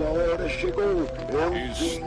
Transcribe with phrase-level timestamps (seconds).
[0.00, 0.82] Sua hora chegou.
[0.82, 2.00] Eu vim te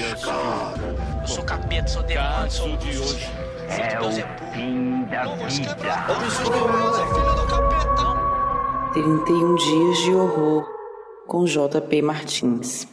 [0.00, 0.72] buscar.
[1.20, 3.26] Eu sou capeta, sou demônio, sou de hoje.
[3.68, 4.10] É o
[4.54, 5.76] fim da vida.
[8.94, 10.66] 31 dias de horror
[11.26, 12.88] com JP Martins.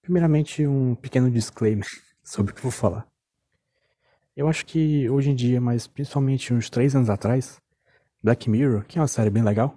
[0.00, 1.86] Primeiramente, um pequeno disclaimer
[2.24, 3.06] sobre o que eu vou falar.
[4.34, 7.60] Eu acho que hoje em dia, mas principalmente uns três anos atrás,
[8.22, 9.76] Black Mirror, que é uma série bem legal,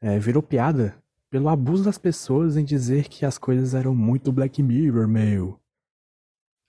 [0.00, 1.03] é, virou piada
[1.34, 5.58] pelo abuso das pessoas em dizer que as coisas eram muito Black Mirror, meu.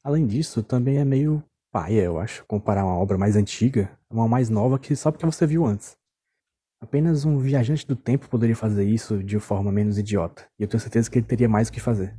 [0.03, 4.27] Além disso, também é meio paia, eu acho, comparar uma obra mais antiga a uma
[4.27, 5.95] mais nova que só porque você viu antes.
[6.81, 10.81] Apenas um viajante do tempo poderia fazer isso de forma menos idiota, e eu tenho
[10.81, 12.17] certeza que ele teria mais o que fazer.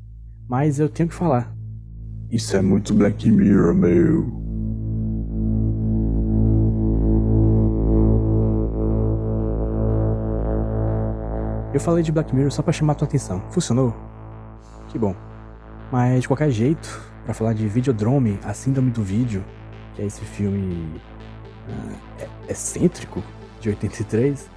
[0.49, 1.53] Mas eu tenho que falar.
[2.31, 4.46] Isso é muito Black Mirror, meu.
[11.77, 13.43] Eu falei de Black Mirror só para chamar tua atenção.
[13.51, 13.95] Funcionou?
[14.89, 15.15] Que bom.
[15.93, 19.45] Mas de qualquer jeito, para falar de Videodrome, a síndrome do vídeo,
[19.95, 20.99] que é esse filme
[21.69, 23.23] uh, excêntrico
[23.61, 24.49] de 83,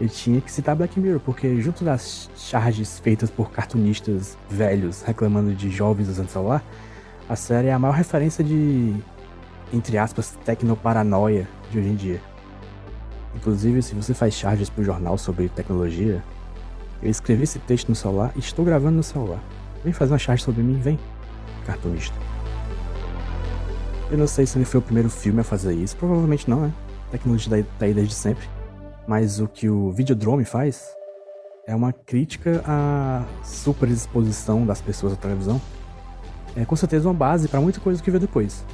[0.00, 5.52] eu tinha que citar Black Mirror, porque junto das charges feitas por cartunistas velhos reclamando
[5.52, 6.62] de jovens usando celular,
[7.28, 8.94] a série é a maior referência de,
[9.72, 12.20] entre aspas, tecnoparanoia de hoje em dia.
[13.34, 16.22] Inclusive, se você faz charges pro jornal sobre tecnologia,
[17.02, 19.40] eu escrevi esse texto no celular e estou gravando no celular.
[19.84, 20.98] Vem fazer uma charge sobre mim, vem,
[21.66, 22.16] cartunista.
[24.10, 26.72] Eu não sei se ele foi o primeiro filme a fazer isso, provavelmente não, né?
[27.08, 28.48] A tecnologia tá aí desde sempre.
[29.06, 30.84] Mas o que o Videodrome faz
[31.66, 35.60] é uma crítica à superexposição das pessoas à televisão.
[36.56, 38.64] É com certeza uma base para muita coisa que veio depois.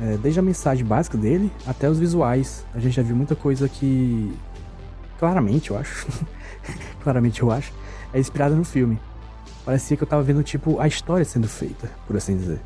[0.00, 2.66] É, desde a mensagem básica dele até os visuais.
[2.74, 4.32] A gente já viu muita coisa que.
[5.18, 6.06] Claramente, eu acho.
[7.02, 7.72] claramente, eu acho.
[8.12, 8.98] É inspirada no filme.
[9.64, 12.60] Parecia que eu tava vendo, tipo, a história sendo feita, por assim dizer.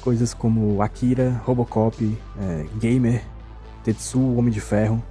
[0.00, 3.22] Coisas como Akira, Robocop, é, Gamer,
[3.84, 5.02] Tetsu, Homem de Ferro.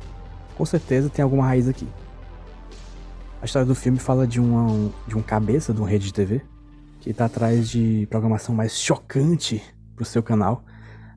[0.58, 1.88] Com certeza tem alguma raiz aqui.
[3.42, 6.42] A história do filme fala de, uma, de um cabeça de uma rede de TV
[7.00, 9.64] que está atrás de programação mais chocante
[9.96, 10.64] pro seu canal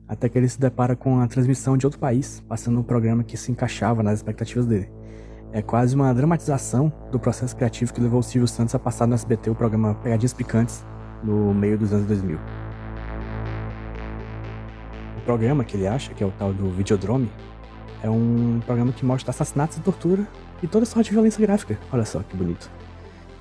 [0.07, 3.35] até que ele se depara com a transmissão de outro país, passando um programa que
[3.35, 4.89] se encaixava nas expectativas dele.
[5.55, 9.13] É quase uma dramatização do processo criativo que levou o Silvio Santos a passar no
[9.13, 10.85] SBT o programa Pegadinhas Picantes
[11.23, 12.37] no meio dos anos 2000.
[15.17, 17.31] O programa que ele acha, que é o tal do Videodrome,
[18.03, 20.27] é um programa que mostra assassinatos e tortura
[20.61, 21.79] e toda sorte de violência gráfica.
[21.89, 22.69] Olha só que bonito.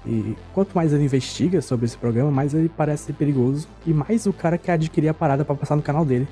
[0.06, 4.32] E quanto mais ele investiga sobre esse programa, mais ele parece perigoso e mais o
[4.32, 6.28] cara quer adquirir a parada para passar no canal dele.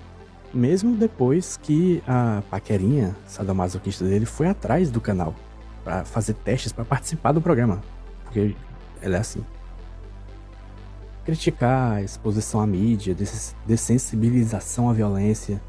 [0.55, 5.35] Mesmo depois que a paquerinha sadomasoquista dele foi atrás do canal
[5.85, 7.83] para fazer testes para participar do programa,
[8.25, 8.55] porque
[9.01, 9.45] ela é assim.
[11.25, 13.17] Criticar a exposição à mídia,
[13.67, 15.61] dessensibilização à violência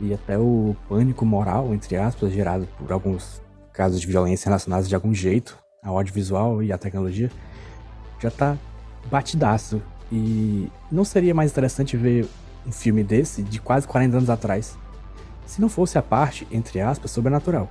[0.00, 3.42] e até o pânico moral, entre aspas, gerado por alguns
[3.72, 7.30] casos de violência relacionados de algum jeito ao audiovisual e à tecnologia,
[8.20, 8.56] já tá
[9.10, 9.82] batidaço.
[10.10, 12.28] E não seria mais interessante ver
[12.66, 14.76] um filme desse de quase 40 anos atrás,
[15.46, 17.68] se não fosse a parte, entre aspas, sobrenatural.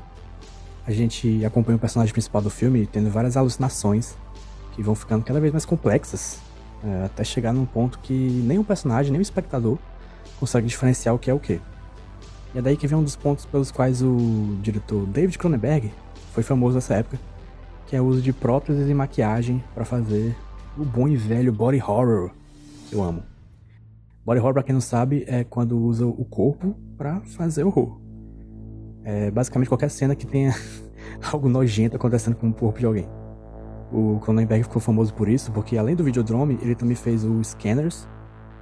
[0.86, 4.16] A gente acompanha o personagem principal do filme tendo várias alucinações
[4.74, 6.40] que vão ficando cada vez mais complexas,
[6.84, 9.78] é, até chegar num ponto que nem o personagem, nem o espectador
[10.40, 11.62] consegue diferenciar o que é o que.
[12.53, 15.92] E é daí que vem um dos pontos pelos quais o diretor David Cronenberg
[16.34, 17.19] foi famoso nessa época,
[17.86, 20.36] que é o uso de próteses e maquiagem para fazer
[20.78, 22.31] o bom e velho body horror
[22.90, 23.24] que eu amo.
[24.25, 28.00] Body horror, pra quem não sabe, é quando usa o corpo para fazer horror.
[29.03, 30.53] É basicamente qualquer cena que tenha
[31.31, 33.07] algo nojento acontecendo com o corpo de alguém.
[33.91, 38.07] O Cronenberg ficou famoso por isso, porque além do Videodrome, ele também fez o Scanners,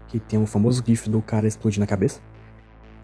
[0.08, 2.20] que tem o famoso gif do cara explodindo a cabeça,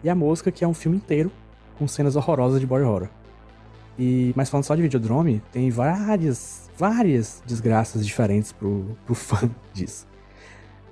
[0.02, 1.30] e a Mosca, que é um filme inteiro
[1.78, 3.08] com cenas horrorosas de body horror.
[3.98, 10.06] E, mas falando só de Videodrome, tem várias, várias desgraças diferentes pro, pro fã disso.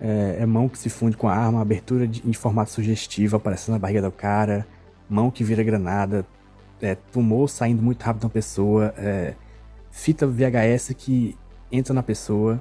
[0.00, 3.75] É, é, mão que se funde com a arma, abertura de, em formato sugestivo aparecendo
[3.75, 4.67] na barriga do cara,
[5.08, 6.26] mão que vira granada,
[6.84, 9.34] é, tumor saindo muito rápido da pessoa, é,
[9.90, 11.36] fita VHS que
[11.72, 12.60] entra na pessoa.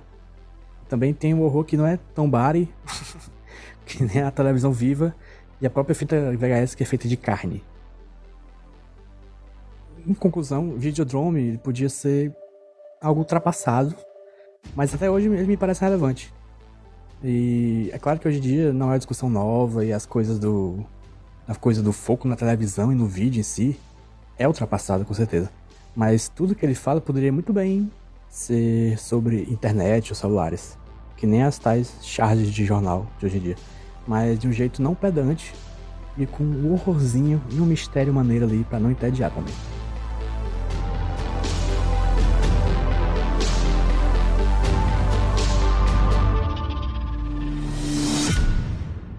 [0.87, 2.69] Também tem um horror que não é tão body,
[3.85, 5.13] que nem a televisão viva,
[5.59, 7.63] e a própria fita VHS que é feita de carne.
[10.07, 12.33] Em conclusão, Videodrome podia ser
[13.01, 13.95] algo ultrapassado,
[14.75, 16.33] mas até hoje ele me parece relevante.
[17.21, 20.39] E é claro que hoje em dia não é uma discussão nova e as coisas
[20.39, 20.85] do.
[21.45, 23.77] A coisa do foco na televisão e no vídeo em si
[24.38, 25.50] é ultrapassada, com certeza.
[25.95, 27.91] Mas tudo que ele fala poderia muito bem
[28.30, 30.77] ser sobre internet ou celulares,
[31.15, 33.56] que nem as tais charges de jornal de hoje em dia,
[34.07, 35.53] mas de um jeito não pedante
[36.18, 39.53] e com um horrorzinho e um mistério maneiro ali para não entediar também.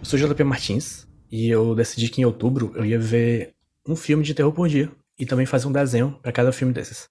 [0.01, 3.55] Eu sou JP Martins e eu decidi que em outubro eu ia ver
[3.89, 7.09] um filme de terror por dia e também fazer um desenho para cada filme desses.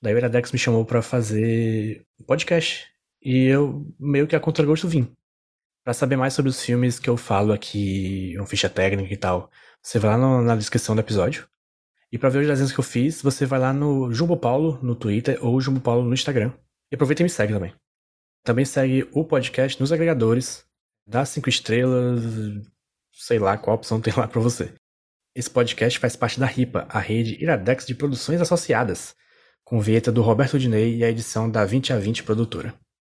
[0.00, 2.86] Daí o Iradex me chamou para fazer um podcast
[3.20, 5.12] e eu meio que a contragosto vim.
[5.84, 9.50] Para saber mais sobre os filmes que eu falo aqui, uma ficha técnica e tal,
[9.82, 11.48] você vai lá no, na descrição do episódio.
[12.12, 14.94] E para ver os desenhos que eu fiz, você vai lá no Jumbo Paulo no
[14.94, 16.52] Twitter ou Jumbo Paulo no Instagram.
[16.90, 17.74] E aproveita e me segue também.
[18.44, 20.64] Também segue o podcast nos agregadores,
[21.06, 22.22] dá cinco estrelas,
[23.12, 24.72] sei lá qual opção tem lá para você.
[25.38, 29.14] Esse podcast faz parte da RIPA, a rede Iradex de produções associadas,
[29.62, 32.74] com vinheta do Roberto Dinei e a edição da 20 a 20 produtora.